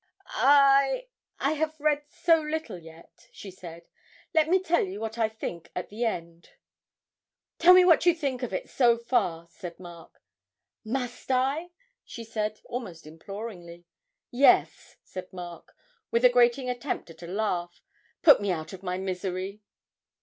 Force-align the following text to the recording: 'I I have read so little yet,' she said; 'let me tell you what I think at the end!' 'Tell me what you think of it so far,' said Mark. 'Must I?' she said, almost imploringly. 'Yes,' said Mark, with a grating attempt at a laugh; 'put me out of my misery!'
'I 0.31 1.05
I 1.39 1.51
have 1.51 1.79
read 1.79 2.05
so 2.09 2.41
little 2.41 2.79
yet,' 2.79 3.27
she 3.31 3.51
said; 3.51 3.87
'let 4.33 4.49
me 4.49 4.59
tell 4.59 4.83
you 4.83 4.99
what 4.99 5.19
I 5.19 5.29
think 5.29 5.69
at 5.75 5.89
the 5.89 6.05
end!' 6.05 6.49
'Tell 7.59 7.75
me 7.75 7.85
what 7.85 8.07
you 8.07 8.15
think 8.15 8.41
of 8.41 8.51
it 8.51 8.67
so 8.67 8.97
far,' 8.97 9.45
said 9.51 9.79
Mark. 9.79 10.19
'Must 10.83 11.29
I?' 11.29 11.69
she 12.03 12.23
said, 12.23 12.61
almost 12.65 13.05
imploringly. 13.05 13.85
'Yes,' 14.31 14.95
said 15.03 15.31
Mark, 15.31 15.71
with 16.09 16.25
a 16.25 16.29
grating 16.29 16.67
attempt 16.67 17.11
at 17.11 17.21
a 17.21 17.27
laugh; 17.27 17.83
'put 18.23 18.41
me 18.41 18.51
out 18.51 18.73
of 18.73 18.81
my 18.81 18.97
misery!' 18.97 19.61